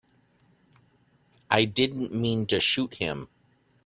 I 1.51 1.65
didn't 1.65 2.11
mean 2.11 2.47
to 2.47 2.59
shoot 2.59 2.95
him. 2.95 3.27